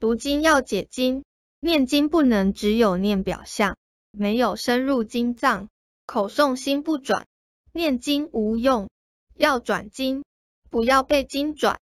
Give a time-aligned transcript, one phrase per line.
[0.00, 1.24] 读经要解经，
[1.58, 3.76] 念经不能只有念表象，
[4.12, 5.68] 没有深入经藏，
[6.06, 7.26] 口诵心不转，
[7.72, 8.88] 念经无用，
[9.34, 10.22] 要转经，
[10.70, 11.80] 不要被经转。